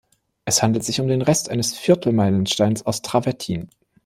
[0.45, 3.69] Es handelt sich um den Rest eines Viertelmeilenstein aus Travertin.